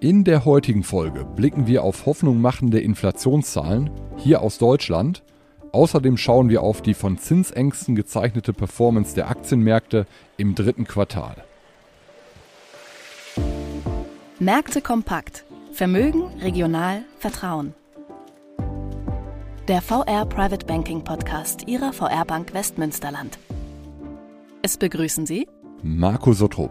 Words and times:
In 0.00 0.22
der 0.22 0.44
heutigen 0.44 0.84
Folge 0.84 1.24
blicken 1.24 1.66
wir 1.66 1.82
auf 1.82 2.06
hoffnungmachende 2.06 2.78
Inflationszahlen 2.78 3.90
hier 4.16 4.42
aus 4.42 4.58
Deutschland. 4.58 5.24
Außerdem 5.72 6.16
schauen 6.16 6.50
wir 6.50 6.62
auf 6.62 6.82
die 6.82 6.94
von 6.94 7.18
Zinsängsten 7.18 7.96
gezeichnete 7.96 8.52
Performance 8.52 9.16
der 9.16 9.28
Aktienmärkte 9.28 10.06
im 10.36 10.54
dritten 10.54 10.84
Quartal. 10.84 11.42
Märkte 14.38 14.82
kompakt. 14.82 15.44
Vermögen, 15.72 16.28
regional, 16.40 17.02
Vertrauen. 17.18 17.74
Der 19.66 19.82
VR 19.82 20.26
Private 20.26 20.64
Banking 20.64 21.02
Podcast 21.02 21.66
Ihrer 21.66 21.92
VR 21.92 22.24
Bank 22.24 22.54
Westmünsterland. 22.54 23.40
Es 24.62 24.76
begrüßen 24.76 25.26
Sie 25.26 25.48
Marco 25.82 26.32
Sottrup. 26.32 26.70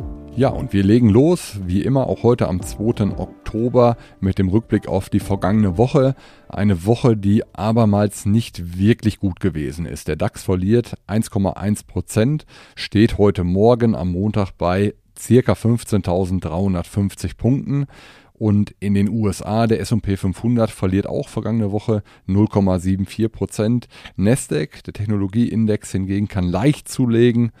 Ja, 0.37 0.47
und 0.47 0.71
wir 0.71 0.83
legen 0.83 1.09
los, 1.09 1.59
wie 1.65 1.81
immer 1.81 2.07
auch 2.07 2.23
heute 2.23 2.47
am 2.47 2.61
2. 2.61 3.17
Oktober 3.17 3.97
mit 4.21 4.39
dem 4.39 4.47
Rückblick 4.47 4.87
auf 4.87 5.09
die 5.09 5.19
vergangene 5.19 5.77
Woche. 5.77 6.15
Eine 6.47 6.85
Woche, 6.85 7.17
die 7.17 7.43
abermals 7.53 8.25
nicht 8.25 8.79
wirklich 8.79 9.19
gut 9.19 9.41
gewesen 9.41 9.85
ist. 9.85 10.07
Der 10.07 10.15
DAX 10.15 10.43
verliert 10.43 10.95
1,1 11.07 11.85
Prozent, 11.85 12.45
steht 12.75 13.17
heute 13.17 13.43
Morgen 13.43 13.93
am 13.93 14.13
Montag 14.13 14.51
bei 14.57 14.93
circa 15.19 15.51
15.350 15.51 17.35
Punkten. 17.35 17.87
Und 18.33 18.73
in 18.79 18.93
den 18.93 19.09
USA, 19.09 19.67
der 19.67 19.81
SP 19.83 20.15
500 20.15 20.71
verliert 20.71 21.07
auch 21.07 21.27
vergangene 21.27 21.73
Woche 21.73 22.03
0,74 22.27 23.27
Prozent. 23.27 23.87
Nasdaq, 24.15 24.83
der 24.85 24.93
Technologieindex 24.93 25.91
hingegen, 25.91 26.29
kann 26.29 26.45
leicht 26.45 26.87
zulegen 26.87 27.51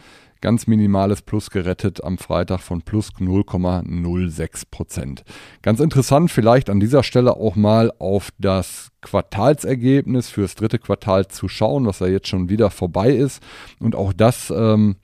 ganz 0.41 0.67
minimales 0.67 1.21
Plus 1.21 1.49
gerettet 1.49 2.03
am 2.03 2.17
Freitag 2.17 2.61
von 2.61 2.81
plus 2.81 3.11
0,06 3.13 4.63
Prozent. 4.69 5.23
Ganz 5.61 5.79
interessant 5.79 6.31
vielleicht 6.31 6.69
an 6.69 6.79
dieser 6.79 7.03
Stelle 7.03 7.37
auch 7.37 7.55
mal 7.55 7.91
auf 7.99 8.29
das 8.37 8.91
Quartalsergebnis 9.01 10.29
fürs 10.29 10.55
dritte 10.55 10.79
Quartal 10.79 11.27
zu 11.27 11.47
schauen, 11.47 11.85
was 11.85 11.99
ja 11.99 12.07
jetzt 12.07 12.27
schon 12.27 12.49
wieder 12.49 12.69
vorbei 12.69 13.09
ist. 13.11 13.41
Und 13.79 13.95
auch 13.95 14.13
das 14.13 14.51
ähm, 14.55 14.97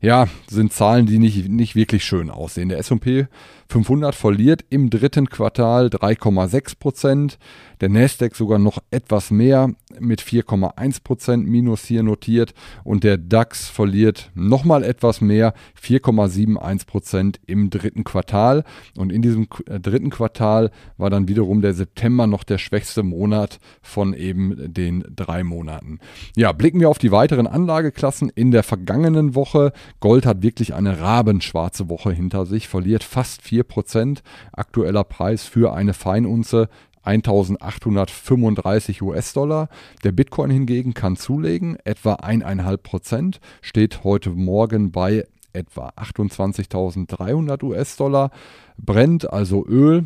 ja, 0.00 0.26
sind 0.48 0.72
Zahlen, 0.72 1.06
die 1.06 1.18
nicht, 1.18 1.48
nicht 1.48 1.74
wirklich 1.74 2.04
schön 2.04 2.30
aussehen. 2.30 2.68
Der 2.68 2.78
S&P 2.78 3.26
500 3.72 4.14
verliert 4.14 4.66
im 4.68 4.90
dritten 4.90 5.30
Quartal 5.30 5.86
3,6 5.86 6.78
Prozent. 6.78 7.38
Der 7.80 7.88
Nasdaq 7.88 8.36
sogar 8.36 8.58
noch 8.58 8.78
etwas 8.90 9.30
mehr 9.30 9.70
mit 9.98 10.20
4,1 10.20 11.02
Prozent 11.02 11.48
Minus 11.48 11.86
hier 11.86 12.02
notiert 12.02 12.52
und 12.84 13.02
der 13.02 13.16
DAX 13.16 13.68
verliert 13.68 14.30
nochmal 14.34 14.84
etwas 14.84 15.22
mehr, 15.22 15.54
4,71 15.82 16.86
Prozent 16.86 17.40
im 17.46 17.70
dritten 17.70 18.04
Quartal. 18.04 18.64
Und 18.98 19.10
in 19.10 19.22
diesem 19.22 19.48
äh, 19.66 19.80
dritten 19.80 20.10
Quartal 20.10 20.70
war 20.98 21.08
dann 21.08 21.26
wiederum 21.26 21.62
der 21.62 21.72
September 21.72 22.26
noch 22.26 22.44
der 22.44 22.58
schwächste 22.58 23.02
Monat 23.02 23.58
von 23.80 24.12
eben 24.12 24.72
den 24.72 25.02
drei 25.16 25.44
Monaten. 25.44 25.98
Ja, 26.36 26.52
blicken 26.52 26.78
wir 26.78 26.90
auf 26.90 26.98
die 26.98 27.10
weiteren 27.10 27.46
Anlageklassen 27.46 28.28
in 28.28 28.50
der 28.50 28.64
vergangenen 28.64 29.34
Woche. 29.34 29.72
Gold 29.98 30.26
hat 30.26 30.42
wirklich 30.42 30.74
eine 30.74 31.00
rabenschwarze 31.00 31.88
Woche 31.88 32.12
hinter 32.12 32.44
sich, 32.44 32.68
verliert 32.68 33.02
fast 33.02 33.40
4 33.40 33.61
Prozent. 33.64 34.22
Aktueller 34.52 35.04
Preis 35.04 35.44
für 35.44 35.72
eine 35.72 35.94
Feinunze 35.94 36.68
1835 37.02 39.02
US-Dollar. 39.02 39.68
Der 40.04 40.12
Bitcoin 40.12 40.50
hingegen 40.50 40.94
kann 40.94 41.16
zulegen, 41.16 41.76
etwa 41.84 42.14
1,5 42.14 42.76
Prozent, 42.78 43.40
steht 43.60 44.04
heute 44.04 44.30
Morgen 44.30 44.92
bei 44.92 45.26
etwa 45.52 45.92
28.300 45.96 47.62
US-Dollar. 47.62 48.30
Brennt 48.78 49.30
also 49.30 49.66
Öl 49.66 50.04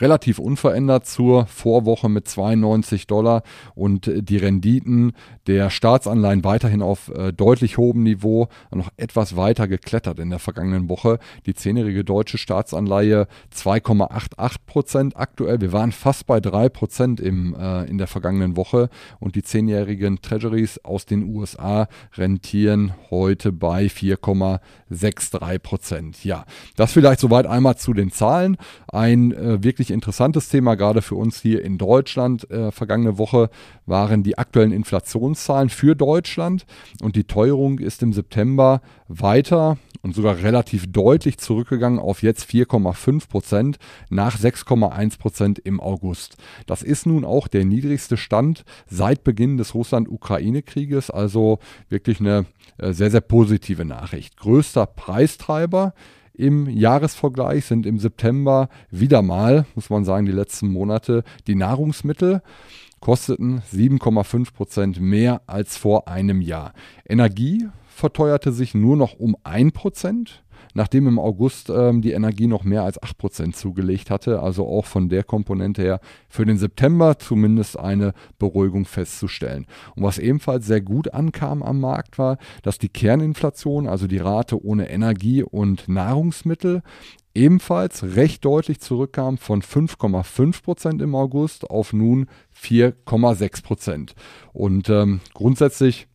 relativ 0.00 0.38
unverändert 0.38 1.06
zur 1.06 1.46
Vorwoche 1.46 2.08
mit 2.08 2.28
92 2.28 3.06
Dollar 3.06 3.42
und 3.74 4.10
die 4.14 4.36
Renditen 4.36 5.12
der 5.46 5.70
Staatsanleihen 5.70 6.44
weiterhin 6.44 6.82
auf 6.82 7.08
äh, 7.08 7.32
deutlich 7.32 7.78
hohem 7.78 8.02
Niveau, 8.02 8.48
noch 8.70 8.90
etwas 8.96 9.36
weiter 9.36 9.66
geklettert 9.66 10.18
in 10.18 10.30
der 10.30 10.38
vergangenen 10.38 10.88
Woche. 10.88 11.18
Die 11.46 11.54
zehnjährige 11.54 12.04
deutsche 12.04 12.38
Staatsanleihe 12.38 13.26
2,88 13.54 14.56
Prozent 14.66 15.16
aktuell. 15.16 15.60
Wir 15.60 15.72
waren 15.72 15.92
fast 15.92 16.26
bei 16.26 16.40
3 16.40 16.68
Prozent 16.68 17.20
äh, 17.20 17.28
in 17.28 17.98
der 17.98 18.06
vergangenen 18.06 18.56
Woche 18.56 18.90
und 19.20 19.34
die 19.36 19.42
zehnjährigen 19.42 20.20
Treasuries 20.20 20.78
aus 20.84 21.06
den 21.06 21.34
USA 21.34 21.88
rentieren 22.16 22.92
heute 23.10 23.52
bei 23.52 23.86
4,63 23.86 25.58
Prozent. 25.58 26.24
Ja, 26.24 26.44
das 26.76 26.92
vielleicht 26.92 27.20
soweit 27.20 27.46
einmal 27.46 27.76
zu 27.76 27.94
den 27.94 28.10
Zahlen. 28.10 28.56
Ein 28.88 29.32
äh, 29.32 29.62
wirklich 29.68 29.90
interessantes 29.90 30.48
Thema, 30.48 30.76
gerade 30.76 31.02
für 31.02 31.14
uns 31.14 31.42
hier 31.42 31.62
in 31.62 31.76
Deutschland. 31.76 32.50
Äh, 32.50 32.72
vergangene 32.72 33.18
Woche 33.18 33.50
waren 33.84 34.22
die 34.22 34.38
aktuellen 34.38 34.72
Inflationszahlen 34.72 35.68
für 35.68 35.94
Deutschland 35.94 36.64
und 37.02 37.16
die 37.16 37.24
Teuerung 37.24 37.78
ist 37.78 38.02
im 38.02 38.14
September 38.14 38.80
weiter 39.08 39.76
und 40.00 40.14
sogar 40.14 40.38
relativ 40.38 40.90
deutlich 40.90 41.36
zurückgegangen 41.36 41.98
auf 41.98 42.22
jetzt 42.22 42.48
4,5 42.50 43.28
Prozent 43.28 43.78
nach 44.08 44.38
6,1 44.38 45.18
Prozent 45.18 45.58
im 45.58 45.80
August. 45.80 46.38
Das 46.64 46.82
ist 46.82 47.04
nun 47.04 47.26
auch 47.26 47.46
der 47.46 47.66
niedrigste 47.66 48.16
Stand 48.16 48.64
seit 48.88 49.22
Beginn 49.22 49.58
des 49.58 49.74
Russland-Ukraine-Krieges, 49.74 51.10
also 51.10 51.58
wirklich 51.90 52.20
eine 52.20 52.46
äh, 52.78 52.94
sehr, 52.94 53.10
sehr 53.10 53.20
positive 53.20 53.84
Nachricht. 53.84 54.38
Größter 54.38 54.86
Preistreiber 54.86 55.92
im 56.38 56.68
Jahresvergleich 56.68 57.64
sind 57.64 57.84
im 57.84 57.98
September 57.98 58.68
wieder 58.90 59.22
mal, 59.22 59.66
muss 59.74 59.90
man 59.90 60.04
sagen, 60.04 60.24
die 60.24 60.32
letzten 60.32 60.68
Monate 60.68 61.24
die 61.46 61.56
Nahrungsmittel 61.56 62.42
kosteten 63.00 63.60
7,5 63.72 64.52
Prozent 64.52 65.00
mehr 65.00 65.42
als 65.46 65.76
vor 65.76 66.08
einem 66.08 66.40
Jahr. 66.40 66.72
Energie 67.08 67.68
verteuerte 67.88 68.52
sich 68.52 68.74
nur 68.74 68.96
noch 68.96 69.14
um 69.18 69.36
1 69.42 69.72
Prozent 69.72 70.44
nachdem 70.74 71.06
im 71.06 71.18
August 71.18 71.70
ähm, 71.70 72.02
die 72.02 72.12
Energie 72.12 72.46
noch 72.46 72.64
mehr 72.64 72.82
als 72.82 73.00
8% 73.00 73.52
zugelegt 73.52 74.10
hatte. 74.10 74.42
Also 74.42 74.66
auch 74.66 74.86
von 74.86 75.08
der 75.08 75.24
Komponente 75.24 75.82
her 75.82 76.00
für 76.28 76.44
den 76.44 76.58
September 76.58 77.18
zumindest 77.18 77.78
eine 77.78 78.12
Beruhigung 78.38 78.84
festzustellen. 78.84 79.66
Und 79.94 80.02
was 80.02 80.18
ebenfalls 80.18 80.66
sehr 80.66 80.80
gut 80.80 81.14
ankam 81.14 81.62
am 81.62 81.80
Markt 81.80 82.18
war, 82.18 82.38
dass 82.62 82.78
die 82.78 82.88
Kerninflation, 82.88 83.86
also 83.86 84.06
die 84.06 84.18
Rate 84.18 84.62
ohne 84.62 84.90
Energie 84.90 85.42
und 85.42 85.88
Nahrungsmittel, 85.88 86.82
ebenfalls 87.34 88.02
recht 88.16 88.44
deutlich 88.44 88.80
zurückkam 88.80 89.38
von 89.38 89.62
5,5% 89.62 91.02
im 91.02 91.14
August 91.14 91.70
auf 91.70 91.92
nun 91.92 92.26
4,6% 92.60 94.10
Und 94.52 94.88
ähm, 94.88 95.20
grundsätzlich 95.34 96.08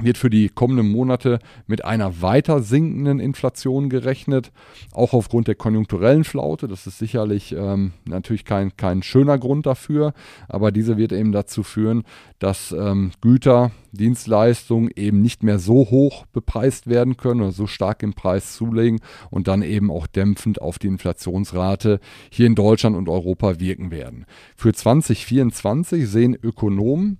wird 0.00 0.18
für 0.18 0.30
die 0.30 0.48
kommenden 0.48 0.90
Monate 0.90 1.38
mit 1.66 1.84
einer 1.84 2.20
weiter 2.20 2.62
sinkenden 2.62 3.20
Inflation 3.20 3.88
gerechnet, 3.88 4.50
auch 4.92 5.12
aufgrund 5.12 5.46
der 5.46 5.54
konjunkturellen 5.54 6.24
Flaute. 6.24 6.66
Das 6.66 6.86
ist 6.86 6.98
sicherlich 6.98 7.54
ähm, 7.56 7.92
natürlich 8.04 8.44
kein, 8.44 8.76
kein 8.76 9.02
schöner 9.02 9.38
Grund 9.38 9.66
dafür, 9.66 10.12
aber 10.48 10.72
diese 10.72 10.96
wird 10.96 11.12
eben 11.12 11.30
dazu 11.30 11.62
führen, 11.62 12.02
dass 12.40 12.72
ähm, 12.72 13.12
Güter, 13.20 13.70
Dienstleistungen 13.92 14.90
eben 14.96 15.22
nicht 15.22 15.44
mehr 15.44 15.60
so 15.60 15.88
hoch 15.90 16.26
bepreist 16.26 16.88
werden 16.88 17.16
können 17.16 17.40
oder 17.40 17.52
so 17.52 17.68
stark 17.68 18.02
im 18.02 18.14
Preis 18.14 18.56
zulegen 18.56 19.00
und 19.30 19.46
dann 19.46 19.62
eben 19.62 19.92
auch 19.92 20.08
dämpfend 20.08 20.60
auf 20.60 20.80
die 20.80 20.88
Inflationsrate 20.88 22.00
hier 22.30 22.46
in 22.46 22.56
Deutschland 22.56 22.96
und 22.96 23.08
Europa 23.08 23.60
wirken 23.60 23.92
werden. 23.92 24.26
Für 24.56 24.72
2024 24.72 26.08
sehen 26.08 26.36
Ökonomen 26.42 27.18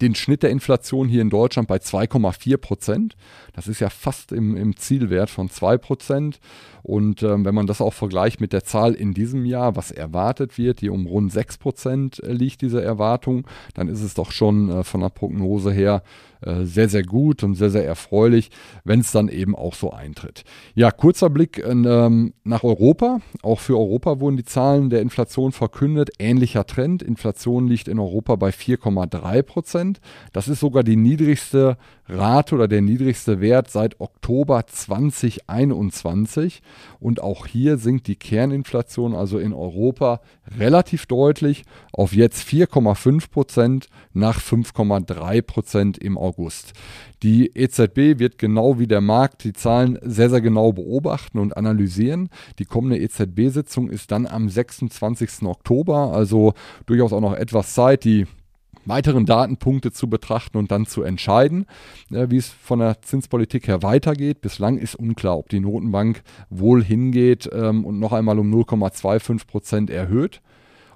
den 0.00 0.14
Schnitt 0.14 0.42
der 0.42 0.50
Inflation 0.50 1.08
hier 1.08 1.22
in 1.22 1.30
Deutschland 1.30 1.68
bei 1.68 1.76
2,4 1.76 2.56
Prozent. 2.56 3.16
Das 3.54 3.68
ist 3.68 3.80
ja 3.80 3.90
fast 3.90 4.32
im, 4.32 4.56
im 4.56 4.76
Zielwert 4.76 5.30
von 5.30 5.50
2 5.50 5.78
Prozent. 5.78 6.40
Und 6.82 7.22
ähm, 7.22 7.44
wenn 7.44 7.54
man 7.54 7.66
das 7.66 7.80
auch 7.80 7.92
vergleicht 7.92 8.40
mit 8.40 8.52
der 8.52 8.64
Zahl 8.64 8.94
in 8.94 9.14
diesem 9.14 9.44
Jahr, 9.44 9.76
was 9.76 9.90
erwartet 9.90 10.58
wird, 10.58 10.80
die 10.80 10.90
um 10.90 11.06
rund 11.06 11.32
6 11.32 11.58
Prozent 11.58 12.22
äh, 12.22 12.32
liegt, 12.32 12.62
diese 12.62 12.82
Erwartung, 12.82 13.46
dann 13.74 13.88
ist 13.88 14.02
es 14.02 14.14
doch 14.14 14.32
schon 14.32 14.70
äh, 14.70 14.84
von 14.84 15.00
der 15.00 15.10
Prognose 15.10 15.72
her 15.72 16.02
äh, 16.42 16.64
sehr, 16.64 16.88
sehr 16.88 17.02
gut 17.02 17.42
und 17.42 17.54
sehr, 17.54 17.70
sehr 17.70 17.86
erfreulich, 17.86 18.50
wenn 18.84 19.00
es 19.00 19.12
dann 19.12 19.28
eben 19.28 19.54
auch 19.54 19.74
so 19.74 19.90
eintritt. 19.90 20.44
Ja, 20.74 20.90
kurzer 20.90 21.30
Blick 21.30 21.62
ähm, 21.64 22.32
nach 22.44 22.64
Europa. 22.64 23.20
Auch 23.42 23.60
für 23.60 23.78
Europa 23.78 24.20
wurden 24.20 24.36
die 24.36 24.44
Zahlen 24.44 24.90
der 24.90 25.00
Inflation 25.02 25.52
verkündet. 25.52 26.10
Ähnlicher 26.18 26.66
Trend. 26.66 27.02
Inflation 27.02 27.66
liegt 27.66 27.88
in 27.88 27.98
Europa 27.98 28.36
bei 28.36 28.50
4,3 28.50 29.42
Prozent. 29.42 30.00
Das 30.32 30.48
ist 30.48 30.60
sogar 30.60 30.82
die 30.82 30.96
niedrigste 30.96 31.76
Rate 32.08 32.54
oder 32.54 32.68
der 32.68 32.82
niedrigste 32.82 33.40
Wert 33.40 33.70
seit 33.70 34.00
Oktober 34.00 34.66
2021. 34.66 36.62
Und 37.00 37.22
auch 37.22 37.46
hier 37.46 37.78
sinkt 37.78 38.06
die 38.06 38.16
Kerninflation 38.16 39.14
also 39.14 39.38
in 39.38 39.52
Europa 39.52 40.20
relativ 40.58 41.06
deutlich 41.06 41.64
auf 41.92 42.12
jetzt 42.12 42.46
4,5 42.46 43.30
Prozent 43.30 43.88
nach 44.12 44.40
5,3 44.40 45.42
Prozent 45.42 45.98
im 45.98 46.18
August. 46.18 46.31
Die 47.22 47.50
EZB 47.54 48.18
wird 48.18 48.38
genau 48.38 48.78
wie 48.78 48.86
der 48.86 49.00
Markt 49.00 49.44
die 49.44 49.52
Zahlen 49.52 49.98
sehr, 50.02 50.30
sehr 50.30 50.40
genau 50.40 50.72
beobachten 50.72 51.38
und 51.38 51.56
analysieren. 51.56 52.28
Die 52.58 52.64
kommende 52.64 52.98
EZB-Sitzung 52.98 53.90
ist 53.90 54.10
dann 54.10 54.26
am 54.26 54.48
26. 54.48 55.42
Oktober, 55.44 56.12
also 56.12 56.54
durchaus 56.86 57.12
auch 57.12 57.20
noch 57.20 57.34
etwas 57.34 57.74
Zeit, 57.74 58.04
die 58.04 58.26
weiteren 58.84 59.26
Datenpunkte 59.26 59.92
zu 59.92 60.08
betrachten 60.08 60.58
und 60.58 60.70
dann 60.70 60.86
zu 60.86 61.02
entscheiden, 61.02 61.66
äh, 62.10 62.26
wie 62.30 62.38
es 62.38 62.48
von 62.48 62.80
der 62.80 63.00
Zinspolitik 63.02 63.68
her 63.68 63.82
weitergeht. 63.82 64.40
Bislang 64.40 64.78
ist 64.78 64.94
unklar, 64.94 65.38
ob 65.38 65.48
die 65.48 65.60
Notenbank 65.60 66.22
wohl 66.50 66.82
hingeht 66.82 67.48
ähm, 67.52 67.84
und 67.84 67.98
noch 67.98 68.12
einmal 68.12 68.38
um 68.38 68.52
0,25 68.52 69.46
Prozent 69.46 69.90
erhöht 69.90 70.40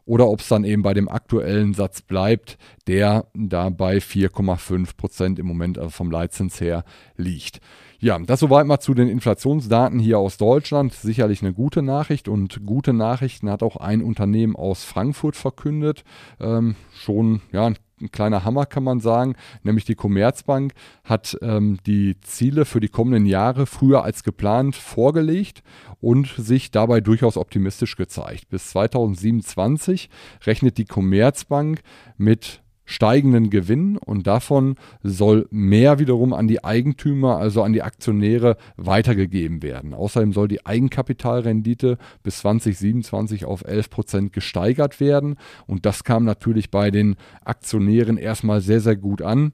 oder 0.07 0.29
ob 0.29 0.41
es 0.41 0.49
dann 0.49 0.65
eben 0.65 0.83
bei 0.83 0.95
dem 0.95 1.09
aktuellen 1.09 1.75
Satz 1.75 2.01
bleibt, 2.01 2.57
der 2.87 3.27
da 3.35 3.69
bei 3.69 3.99
4,5 3.99 4.97
Prozent 4.97 5.39
im 5.39 5.47
Moment 5.47 5.79
also 5.79 5.91
vom 5.91 6.11
Leitzins 6.11 6.61
her 6.61 6.85
liegt. 7.17 7.61
Ja, 8.07 8.21
das 8.21 8.39
soweit 8.39 8.69
mal 8.69 8.79
zu 8.79 8.95
den 8.95 9.09
Inflationsdaten 9.09 9.99
hier 9.99 10.21
aus 10.21 10.37
Deutschland. 10.37 10.93
Sicherlich 10.93 11.43
eine 11.43 11.53
gute 11.53 11.83
Nachricht 11.83 12.29
und 12.29 12.65
gute 12.65 12.93
Nachrichten 12.93 13.51
hat 13.51 13.65
auch 13.65 13.79
ein 13.79 14.01
Unternehmen 14.01 14.55
aus 14.55 14.85
Frankfurt 14.85 15.35
verkündet. 15.35 16.05
Ähm, 16.39 16.77
schon 16.95 17.41
ja, 17.51 17.67
ein 17.67 18.13
kleiner 18.13 18.45
Hammer, 18.45 18.65
kann 18.65 18.85
man 18.85 19.01
sagen, 19.01 19.35
nämlich 19.65 19.87
die 19.87 19.97
Commerzbank 19.97 20.75
hat 21.03 21.37
ähm, 21.43 21.79
die 21.85 22.21
Ziele 22.21 22.65
für 22.65 22.79
die 22.79 22.91
kommenden 22.91 23.27
Jahre 23.27 23.67
früher 23.67 24.05
als 24.05 24.23
geplant 24.23 24.77
vorgelegt 24.77 25.65
und 26.01 26.29
sich 26.29 26.71
dabei 26.71 27.01
durchaus 27.01 27.37
optimistisch 27.37 27.97
gezeigt. 27.97 28.49
Bis 28.51 28.69
2027 28.69 30.11
rechnet 30.45 30.79
die 30.79 30.85
Commerzbank 30.85 31.81
mit 32.17 32.63
steigenden 32.87 33.51
Gewinn 33.51 33.99
und 33.99 34.27
davon 34.27 34.77
soll 35.03 35.47
mehr 35.51 35.99
wiederum 35.99 36.33
an 36.33 36.49
die 36.49 36.65
Eigentümer, 36.65 37.37
also 37.37 37.63
an 37.63 37.73
die 37.73 37.83
Aktionäre 37.83 38.57
weitergegeben 38.77 39.63
werden. 39.63 39.93
Außerdem 39.93 40.33
soll 40.33 40.49
die 40.49 40.65
Eigenkapitalrendite 40.65 41.99
bis 42.23 42.39
2027 42.39 43.45
auf 43.45 43.65
11 43.65 43.91
Prozent 43.91 44.33
gesteigert 44.33 45.01
werden 45.01 45.37
und 45.67 45.85
das 45.85 46.05
kam 46.05 46.25
natürlich 46.25 46.71
bei 46.71 46.91
den 46.91 47.17
Aktionären 47.45 48.17
erstmal 48.17 48.61
sehr, 48.61 48.81
sehr 48.81 48.97
gut 48.97 49.21
an. 49.21 49.53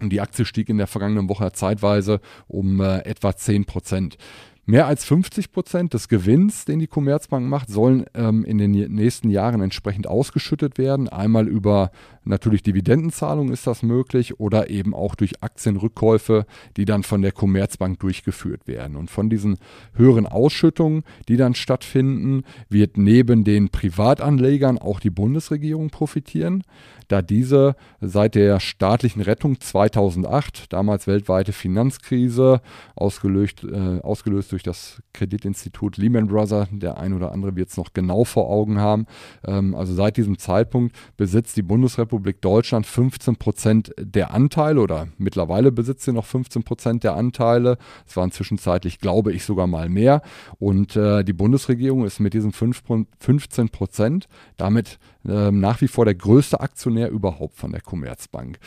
Und 0.00 0.10
die 0.10 0.20
Aktie 0.20 0.44
stieg 0.44 0.68
in 0.68 0.78
der 0.78 0.88
vergangenen 0.88 1.28
Woche 1.28 1.52
zeitweise 1.52 2.20
um 2.48 2.80
äh, 2.80 2.98
etwa 3.00 3.36
10 3.36 3.66
Prozent. 3.66 4.16
Mehr 4.64 4.86
als 4.86 5.04
50 5.04 5.50
Prozent 5.50 5.92
des 5.92 6.06
Gewinns, 6.08 6.64
den 6.64 6.78
die 6.78 6.86
Commerzbank 6.86 7.48
macht, 7.48 7.68
sollen 7.68 8.04
ähm, 8.14 8.44
in 8.44 8.58
den 8.58 8.70
nächsten 8.70 9.28
Jahren 9.28 9.60
entsprechend 9.60 10.06
ausgeschüttet 10.06 10.78
werden. 10.78 11.08
Einmal 11.08 11.48
über 11.48 11.90
natürlich 12.22 12.62
Dividendenzahlungen 12.62 13.52
ist 13.52 13.66
das 13.66 13.82
möglich 13.82 14.38
oder 14.38 14.70
eben 14.70 14.94
auch 14.94 15.16
durch 15.16 15.42
Aktienrückkäufe, 15.42 16.46
die 16.76 16.84
dann 16.84 17.02
von 17.02 17.22
der 17.22 17.32
Commerzbank 17.32 17.98
durchgeführt 17.98 18.68
werden. 18.68 18.96
Und 18.96 19.10
von 19.10 19.28
diesen 19.28 19.58
höheren 19.94 20.26
Ausschüttungen, 20.26 21.02
die 21.28 21.36
dann 21.36 21.56
stattfinden, 21.56 22.44
wird 22.68 22.96
neben 22.96 23.42
den 23.42 23.68
Privatanlegern 23.68 24.78
auch 24.78 25.00
die 25.00 25.10
Bundesregierung 25.10 25.90
profitieren 25.90 26.62
da 27.12 27.20
diese 27.20 27.76
seit 28.00 28.34
der 28.34 28.58
staatlichen 28.58 29.20
Rettung 29.20 29.60
2008, 29.60 30.72
damals 30.72 31.06
weltweite 31.06 31.52
Finanzkrise, 31.52 32.62
ausgelöst, 32.96 33.64
äh, 33.64 34.00
ausgelöst 34.00 34.51
durch 34.52 34.62
das 34.62 35.02
Kreditinstitut 35.12 35.96
Lehman 35.96 36.28
Brothers, 36.28 36.68
der 36.70 36.98
ein 36.98 37.12
oder 37.12 37.32
andere 37.32 37.56
wird 37.56 37.70
es 37.70 37.76
noch 37.76 37.92
genau 37.92 38.24
vor 38.24 38.48
Augen 38.48 38.78
haben, 38.78 39.06
ähm, 39.46 39.74
also 39.74 39.94
seit 39.94 40.16
diesem 40.16 40.38
Zeitpunkt 40.38 40.94
besitzt 41.16 41.56
die 41.56 41.62
Bundesrepublik 41.62 42.40
Deutschland 42.40 42.86
15 42.86 43.36
Prozent 43.36 43.92
der 43.98 44.32
Anteile 44.32 44.80
oder 44.80 45.08
mittlerweile 45.18 45.72
besitzt 45.72 46.04
sie 46.04 46.12
noch 46.12 46.26
15 46.26 46.62
Prozent 46.62 47.04
der 47.04 47.16
Anteile. 47.16 47.78
Es 48.06 48.16
waren 48.16 48.30
zwischenzeitlich, 48.30 48.98
glaube 48.98 49.32
ich, 49.32 49.44
sogar 49.44 49.66
mal 49.66 49.88
mehr. 49.88 50.22
Und 50.58 50.96
äh, 50.96 51.24
die 51.24 51.32
Bundesregierung 51.32 52.04
ist 52.04 52.20
mit 52.20 52.34
diesen 52.34 52.52
5, 52.52 52.82
15 53.18 53.68
Prozent 53.70 54.28
damit 54.56 54.98
äh, 55.26 55.50
nach 55.50 55.80
wie 55.80 55.88
vor 55.88 56.04
der 56.04 56.14
größte 56.14 56.60
Aktionär 56.60 57.10
überhaupt 57.10 57.56
von 57.56 57.72
der 57.72 57.80
Commerzbank. 57.80 58.58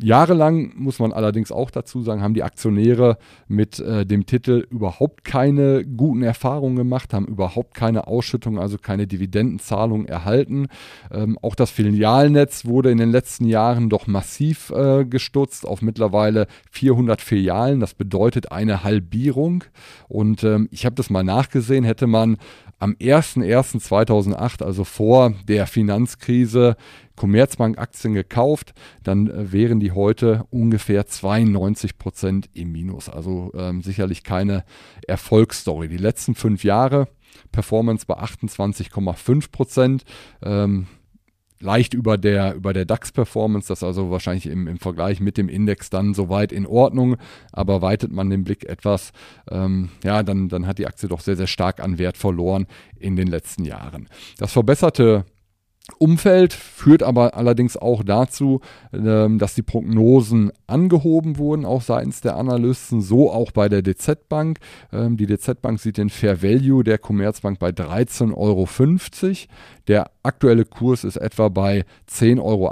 Jahrelang, 0.00 0.72
muss 0.76 0.98
man 0.98 1.12
allerdings 1.12 1.52
auch 1.52 1.70
dazu 1.70 2.02
sagen, 2.02 2.22
haben 2.22 2.34
die 2.34 2.42
Aktionäre 2.42 3.18
mit 3.46 3.78
äh, 3.78 4.06
dem 4.06 4.26
Titel 4.26 4.66
überhaupt 4.70 5.24
keine 5.24 5.84
guten 5.84 6.22
Erfahrungen 6.22 6.76
gemacht, 6.76 7.12
haben 7.12 7.26
überhaupt 7.26 7.74
keine 7.74 8.06
Ausschüttung, 8.06 8.58
also 8.58 8.78
keine 8.78 9.06
Dividendenzahlung 9.06 10.06
erhalten. 10.06 10.68
Ähm, 11.10 11.38
auch 11.42 11.54
das 11.54 11.70
Filialnetz 11.70 12.64
wurde 12.64 12.90
in 12.90 12.98
den 12.98 13.10
letzten 13.10 13.44
Jahren 13.44 13.90
doch 13.90 14.06
massiv 14.06 14.70
äh, 14.70 15.04
gestutzt 15.04 15.66
auf 15.66 15.82
mittlerweile 15.82 16.46
400 16.70 17.20
Filialen. 17.20 17.80
Das 17.80 17.94
bedeutet 17.94 18.50
eine 18.50 18.84
Halbierung. 18.84 19.64
Und 20.08 20.42
ähm, 20.42 20.68
ich 20.70 20.84
habe 20.84 20.94
das 20.94 21.10
mal 21.10 21.24
nachgesehen, 21.24 21.84
hätte 21.84 22.06
man 22.06 22.38
am 22.78 22.94
01.01.2008, 22.94 24.64
also 24.64 24.82
vor 24.82 25.34
der 25.46 25.68
Finanzkrise, 25.68 26.76
Commerzbank-Aktien 27.16 28.14
gekauft, 28.14 28.72
dann 29.02 29.28
äh, 29.28 29.52
wären 29.52 29.80
die 29.80 29.92
heute 29.92 30.44
ungefähr 30.50 31.06
92 31.06 31.98
Prozent 31.98 32.50
im 32.54 32.72
Minus. 32.72 33.08
Also 33.08 33.52
ähm, 33.54 33.82
sicherlich 33.82 34.22
keine 34.22 34.64
Erfolgsstory. 35.06 35.88
Die 35.88 35.96
letzten 35.96 36.34
fünf 36.34 36.64
Jahre 36.64 37.08
Performance 37.50 38.06
bei 38.06 38.18
28,5 38.18 39.50
Prozent. 39.50 40.04
Ähm, 40.42 40.86
leicht 41.62 41.94
über 41.94 42.18
der, 42.18 42.54
über 42.54 42.72
der 42.72 42.84
DAX-Performance, 42.84 43.68
das 43.68 43.82
also 43.82 44.10
wahrscheinlich 44.10 44.46
im, 44.46 44.66
im 44.66 44.78
Vergleich 44.78 45.20
mit 45.20 45.38
dem 45.38 45.48
Index 45.48 45.90
dann 45.90 46.12
soweit 46.12 46.52
in 46.52 46.66
Ordnung, 46.66 47.16
aber 47.52 47.80
weitet 47.80 48.12
man 48.12 48.28
den 48.28 48.44
Blick 48.44 48.64
etwas, 48.64 49.12
ähm, 49.50 49.90
ja, 50.04 50.22
dann, 50.22 50.48
dann 50.48 50.66
hat 50.66 50.78
die 50.78 50.86
Aktie 50.86 51.08
doch 51.08 51.20
sehr, 51.20 51.36
sehr 51.36 51.46
stark 51.46 51.80
an 51.80 51.98
Wert 51.98 52.16
verloren 52.16 52.66
in 52.98 53.16
den 53.16 53.28
letzten 53.28 53.64
Jahren. 53.64 54.08
Das 54.38 54.52
verbesserte 54.52 55.24
Umfeld 55.98 56.52
führt 56.52 57.02
aber 57.02 57.34
allerdings 57.34 57.76
auch 57.76 58.04
dazu, 58.04 58.60
ähm, 58.92 59.38
dass 59.38 59.54
die 59.54 59.62
Prognosen 59.62 60.52
angehoben 60.68 61.38
wurden, 61.38 61.64
auch 61.64 61.82
seitens 61.82 62.20
der 62.20 62.36
Analysten, 62.36 63.00
so 63.00 63.32
auch 63.32 63.50
bei 63.50 63.68
der 63.68 63.82
DZ 63.82 64.28
Bank. 64.28 64.58
Ähm, 64.92 65.16
die 65.16 65.26
DZ 65.26 65.60
Bank 65.60 65.80
sieht 65.80 65.96
den 65.96 66.08
Fair 66.08 66.40
Value 66.40 66.84
der 66.84 66.98
Commerzbank 66.98 67.58
bei 67.58 67.70
13,50 67.70 68.36
Euro. 68.36 68.68
Der 69.88 70.10
aktuelle 70.22 70.64
Kurs 70.64 71.02
ist 71.02 71.16
etwa 71.16 71.48
bei 71.48 71.84
10,80 72.08 72.42
Euro, 72.42 72.68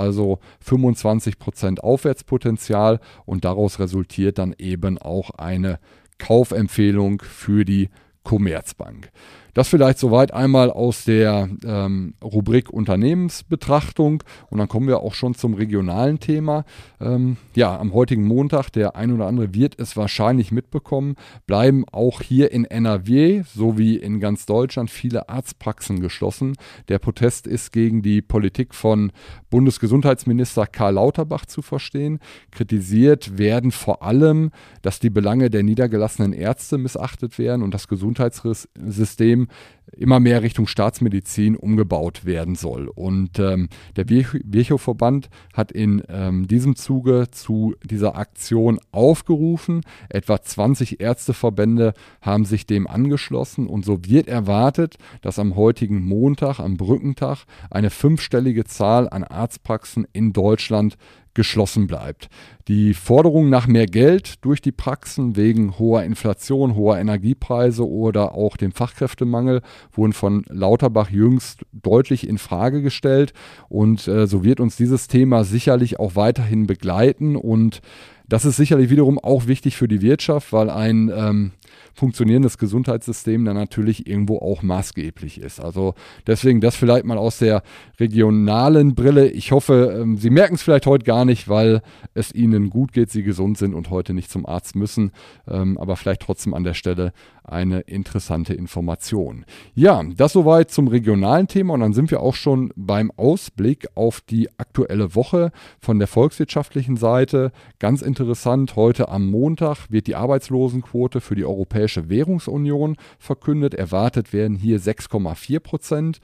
also 0.00 0.38
25 0.60 1.38
Prozent 1.38 1.84
Aufwärtspotenzial 1.84 2.98
und 3.26 3.44
daraus 3.44 3.78
resultiert 3.78 4.38
dann 4.38 4.56
eben 4.58 4.98
auch 4.98 5.30
eine 5.30 5.78
Kaufempfehlung 6.18 7.22
für 7.22 7.64
die 7.64 7.90
Commerzbank. 8.24 9.10
Das 9.54 9.68
vielleicht 9.68 9.98
soweit 9.98 10.32
einmal 10.32 10.70
aus 10.70 11.04
der 11.04 11.48
ähm, 11.64 12.14
Rubrik 12.22 12.70
Unternehmensbetrachtung 12.70 14.22
und 14.48 14.58
dann 14.58 14.68
kommen 14.68 14.88
wir 14.88 15.00
auch 15.00 15.14
schon 15.14 15.34
zum 15.34 15.54
regionalen 15.54 16.20
Thema. 16.20 16.64
Ähm, 17.00 17.36
ja, 17.54 17.78
am 17.78 17.92
heutigen 17.92 18.24
Montag, 18.24 18.70
der 18.70 18.96
ein 18.96 19.12
oder 19.12 19.26
andere 19.26 19.54
wird 19.54 19.78
es 19.78 19.96
wahrscheinlich 19.96 20.52
mitbekommen, 20.52 21.16
bleiben 21.46 21.84
auch 21.90 22.22
hier 22.22 22.52
in 22.52 22.64
NRW 22.64 23.42
sowie 23.42 23.96
in 23.96 24.20
ganz 24.20 24.46
Deutschland 24.46 24.90
viele 24.90 25.28
Arztpraxen 25.28 26.00
geschlossen. 26.00 26.56
Der 26.88 26.98
Protest 26.98 27.46
ist 27.46 27.72
gegen 27.72 28.02
die 28.02 28.22
Politik 28.22 28.74
von 28.74 29.12
Bundesgesundheitsminister 29.50 30.66
Karl 30.66 30.94
Lauterbach 30.94 31.46
zu 31.46 31.62
verstehen. 31.62 32.20
Kritisiert 32.50 33.38
werden 33.38 33.72
vor 33.72 34.02
allem, 34.02 34.50
dass 34.82 35.00
die 35.00 35.10
Belange 35.10 35.50
der 35.50 35.62
niedergelassenen 35.62 36.32
Ärzte 36.32 36.78
missachtet 36.78 37.38
werden 37.38 37.62
und 37.62 37.74
das 37.74 37.88
Gesundheitssystem 37.88 39.39
System 39.40 39.48
immer 39.96 40.20
mehr 40.20 40.42
Richtung 40.42 40.66
Staatsmedizin 40.66 41.56
umgebaut 41.56 42.24
werden 42.24 42.54
soll. 42.54 42.88
Und 42.88 43.38
ähm, 43.38 43.68
der 43.96 44.08
Virchow-Verband 44.08 45.28
hat 45.52 45.72
in 45.72 46.02
ähm, 46.08 46.46
diesem 46.46 46.76
Zuge 46.76 47.26
zu 47.30 47.74
dieser 47.84 48.16
Aktion 48.16 48.78
aufgerufen. 48.92 49.82
Etwa 50.08 50.40
20 50.40 51.00
Ärzteverbände 51.00 51.94
haben 52.22 52.44
sich 52.44 52.66
dem 52.66 52.86
angeschlossen 52.86 53.66
und 53.66 53.84
so 53.84 54.04
wird 54.04 54.28
erwartet, 54.28 54.96
dass 55.22 55.38
am 55.38 55.56
heutigen 55.56 56.02
Montag, 56.04 56.60
am 56.60 56.76
Brückentag, 56.76 57.44
eine 57.70 57.90
fünfstellige 57.90 58.64
Zahl 58.64 59.08
an 59.08 59.24
Arztpraxen 59.24 60.06
in 60.12 60.32
Deutschland 60.32 60.96
geschlossen 61.34 61.86
bleibt. 61.86 62.28
Die 62.68 62.94
Forderung 62.94 63.48
nach 63.48 63.66
mehr 63.66 63.86
Geld 63.86 64.44
durch 64.44 64.60
die 64.60 64.72
Praxen 64.72 65.36
wegen 65.36 65.78
hoher 65.78 66.02
Inflation, 66.02 66.74
hoher 66.74 66.98
Energiepreise 66.98 67.88
oder 67.88 68.34
auch 68.34 68.56
dem 68.56 68.72
Fachkräftemangel 68.72 69.62
wurden 69.92 70.12
von 70.12 70.44
Lauterbach 70.48 71.10
jüngst 71.10 71.64
deutlich 71.72 72.28
in 72.28 72.38
Frage 72.38 72.82
gestellt 72.82 73.32
und 73.68 74.06
äh, 74.08 74.26
so 74.26 74.44
wird 74.44 74.60
uns 74.60 74.76
dieses 74.76 75.08
Thema 75.08 75.44
sicherlich 75.44 75.98
auch 75.98 76.16
weiterhin 76.16 76.66
begleiten 76.66 77.36
und 77.36 77.80
das 78.28 78.44
ist 78.44 78.56
sicherlich 78.56 78.90
wiederum 78.90 79.18
auch 79.18 79.48
wichtig 79.48 79.76
für 79.76 79.88
die 79.88 80.02
Wirtschaft, 80.02 80.52
weil 80.52 80.70
ein 80.70 81.10
ähm, 81.12 81.50
funktionierendes 81.94 82.58
Gesundheitssystem 82.58 83.44
dann 83.44 83.56
natürlich 83.56 84.06
irgendwo 84.06 84.38
auch 84.38 84.62
maßgeblich 84.62 85.40
ist. 85.40 85.60
Also 85.60 85.94
deswegen 86.26 86.60
das 86.60 86.76
vielleicht 86.76 87.04
mal 87.04 87.18
aus 87.18 87.38
der 87.38 87.62
regionalen 87.98 88.94
Brille. 88.94 89.28
Ich 89.28 89.52
hoffe, 89.52 89.98
ähm, 90.00 90.16
Sie 90.16 90.30
merken 90.30 90.54
es 90.54 90.62
vielleicht 90.62 90.86
heute 90.86 91.04
gar 91.04 91.24
nicht, 91.24 91.48
weil 91.48 91.82
es 92.14 92.34
Ihnen 92.34 92.70
gut 92.70 92.92
geht, 92.92 93.10
Sie 93.10 93.22
gesund 93.22 93.58
sind 93.58 93.74
und 93.74 93.90
heute 93.90 94.14
nicht 94.14 94.30
zum 94.30 94.46
Arzt 94.46 94.76
müssen. 94.76 95.12
Ähm, 95.48 95.78
aber 95.78 95.96
vielleicht 95.96 96.22
trotzdem 96.22 96.54
an 96.54 96.64
der 96.64 96.74
Stelle 96.74 97.12
eine 97.44 97.80
interessante 97.80 98.54
Information. 98.54 99.44
Ja, 99.74 100.02
das 100.16 100.32
soweit 100.32 100.70
zum 100.70 100.88
regionalen 100.88 101.48
Thema 101.48 101.74
und 101.74 101.80
dann 101.80 101.92
sind 101.92 102.10
wir 102.10 102.20
auch 102.20 102.34
schon 102.34 102.72
beim 102.76 103.10
Ausblick 103.16 103.88
auf 103.94 104.20
die 104.20 104.48
aktuelle 104.58 105.14
Woche 105.14 105.50
von 105.80 105.98
der 105.98 106.08
volkswirtschaftlichen 106.08 106.96
Seite. 106.96 107.52
Ganz 107.78 108.02
interessant, 108.02 108.76
heute 108.76 109.08
am 109.08 109.26
Montag 109.26 109.90
wird 109.90 110.06
die 110.06 110.14
Arbeitslosenquote 110.14 111.20
für 111.20 111.34
die 111.34 111.44
Europäische 111.44 111.69
Währungsunion 111.72 112.96
verkündet. 113.18 113.74
Erwartet 113.74 114.32
werden 114.32 114.56
hier 114.56 114.80
6,4 114.80 115.60
Prozent. 115.60 116.20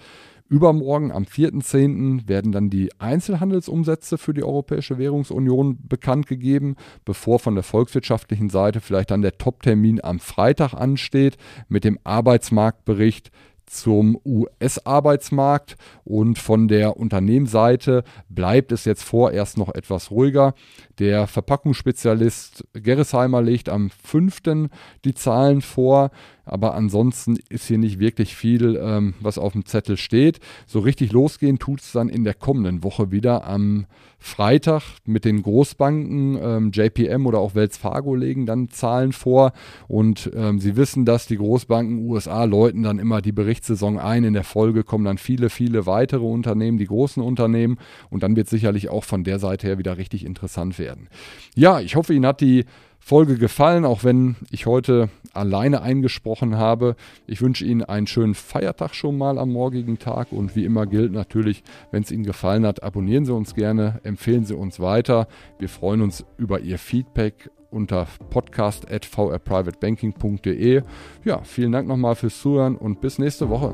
Übermorgen 0.49 1.11
am 1.11 1.25
4.10. 1.25 2.29
werden 2.29 2.53
dann 2.53 2.71
die 2.71 2.91
Einzelhandelsumsätze 3.00 4.17
für 4.17 4.33
die 4.33 4.45
Europäische 4.45 4.97
Währungsunion 4.97 5.79
bekannt 5.88 6.29
gegeben, 6.29 6.76
bevor 7.05 7.41
von 7.41 7.57
der 7.57 7.65
volkswirtschaftlichen 7.65 8.49
Seite 8.49 8.81
vielleicht 8.81 9.11
dann 9.11 9.23
der 9.23 9.38
Top-Termin 9.38 10.05
am 10.05 10.21
Freitag 10.21 10.73
ansteht 10.73 11.37
mit 11.69 11.83
dem 11.83 11.99
Arbeitsmarktbericht 12.05 13.33
zum 13.66 14.20
US-Arbeitsmarkt 14.25 15.76
und 16.04 16.38
von 16.38 16.68
der 16.68 16.96
Unternehmensseite 16.96 18.04
bleibt 18.28 18.73
es 18.73 18.85
jetzt 18.85 19.02
vorerst 19.02 19.58
noch 19.58 19.75
etwas 19.75 20.11
ruhiger. 20.11 20.54
Der 20.99 21.26
Verpackungsspezialist 21.26 22.64
Gerresheimer 22.73 23.42
legt 23.42 23.68
am 23.68 23.90
5. 23.90 24.68
die 25.04 25.14
Zahlen 25.14 25.62
vor, 25.62 26.11
aber 26.47 26.75
ansonsten 26.75 27.37
ist 27.50 27.67
hier 27.67 27.76
nicht 27.76 27.99
wirklich 27.99 28.35
viel, 28.35 28.81
ähm, 28.83 29.15
was 29.21 29.37
auf 29.37 29.53
dem 29.53 29.67
Zettel 29.67 29.99
steht. 29.99 30.41
So 30.67 30.81
richtig 30.81 31.12
losgehen 31.12 31.59
tut 31.59 31.81
es 31.81 31.93
dann 31.93 32.09
in 32.09 32.25
der 32.25 32.33
kommenden 32.33 32.83
Woche 32.83 33.11
wieder 33.11 33.47
am 33.47 33.85
Freitag 34.19 34.83
mit 35.05 35.26
den 35.26 35.43
Großbanken. 35.43 36.38
Ähm, 36.41 36.71
JPM 36.73 37.26
oder 37.26 37.38
auch 37.38 37.55
Wells 37.55 37.76
Fargo 37.76 38.15
legen 38.15 38.47
dann 38.47 38.71
Zahlen 38.71 39.12
vor 39.12 39.53
und 39.87 40.31
ähm, 40.35 40.59
Sie 40.59 40.76
wissen, 40.76 41.05
dass 41.05 41.26
die 41.26 41.37
Großbanken 41.37 42.09
USA 42.09 42.45
läuten 42.45 42.83
dann 42.83 42.99
immer 42.99 43.21
die 43.21 43.33
Berichtssaison 43.33 43.99
ein. 43.99 44.25
In 44.25 44.33
der 44.33 44.45
Folge 44.45 44.83
kommen 44.83 45.05
dann 45.05 45.19
viele, 45.19 45.50
viele 45.50 45.85
weitere 45.85 46.25
Unternehmen, 46.25 46.79
die 46.79 46.87
großen 46.87 47.23
Unternehmen 47.23 47.76
und 48.09 48.23
dann 48.23 48.35
wird 48.35 48.49
sicherlich 48.49 48.88
auch 48.88 49.05
von 49.05 49.23
der 49.23 49.38
Seite 49.38 49.67
her 49.67 49.79
wieder 49.79 49.99
richtig 49.99 50.25
interessant 50.25 50.79
werden 50.79 50.87
werden. 50.87 51.09
Ja, 51.55 51.81
ich 51.81 51.97
hoffe, 51.97 52.15
Ihnen 52.15 52.26
hat 52.26 52.41
die 52.41 52.65
Folge 53.07 53.39
gefallen, 53.39 53.85
auch 53.85 54.03
wenn 54.03 54.35
ich 54.51 54.67
heute 54.67 55.11
alleine 55.33 55.81
eingesprochen 55.81 56.57
habe. 56.57 56.97
Ich 57.29 57.41
wünsche 57.41 57.65
Ihnen 57.65 57.85
einen 57.85 58.09
schönen 58.09 58.35
Feiertag 58.35 58.97
schon 58.97 59.17
mal 59.17 59.39
am 59.39 59.53
morgigen 59.53 60.01
Tag 60.01 60.33
und 60.33 60.57
wie 60.57 60.65
immer 60.65 60.87
gilt 60.87 61.13
natürlich, 61.13 61.63
wenn 61.93 62.03
es 62.03 62.11
Ihnen 62.11 62.25
gefallen 62.25 62.67
hat, 62.67 62.83
abonnieren 62.83 63.25
Sie 63.25 63.33
uns 63.33 63.55
gerne, 63.55 64.01
empfehlen 64.03 64.45
Sie 64.45 64.57
uns 64.57 64.81
weiter. 64.81 65.29
Wir 65.61 65.69
freuen 65.69 66.03
uns 66.03 66.25
über 66.37 66.59
Ihr 66.59 66.81
Feedback 66.81 67.49
unter 67.71 68.09
podcast.vrprivatebanking.de. 68.31 70.83
Ja, 71.25 71.43
vielen 71.45 71.71
Dank 71.71 71.87
nochmal 71.87 72.17
fürs 72.17 72.41
Zuhören 72.41 72.75
und 72.75 73.01
bis 73.01 73.21
nächste 73.21 73.49
Woche. 73.49 73.73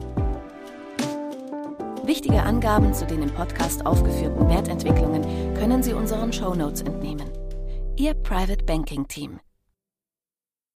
Wichtige 2.04 2.42
Angaben 2.42 2.92
zu 2.92 3.06
den 3.06 3.22
im 3.22 3.30
Podcast 3.30 3.86
aufgeführten 3.86 4.46
Wertentwicklungen 4.50 5.22
können 5.54 5.82
Sie 5.82 5.94
unseren 5.94 6.34
Shownotes 6.34 6.82
entnehmen. 6.82 7.41
Ihr 8.02 8.14
Private 8.14 8.64
Banking 8.64 9.06
Team. 9.06 9.38